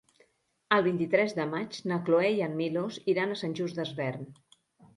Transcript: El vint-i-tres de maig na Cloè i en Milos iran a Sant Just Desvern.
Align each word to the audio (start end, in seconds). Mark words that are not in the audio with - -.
El 0.77 0.85
vint-i-tres 0.87 1.35
de 1.41 1.45
maig 1.51 1.77
na 1.93 2.01
Cloè 2.09 2.33
i 2.39 2.43
en 2.47 2.57
Milos 2.63 2.99
iran 3.17 3.35
a 3.37 3.41
Sant 3.45 3.57
Just 3.61 3.81
Desvern. 3.83 4.29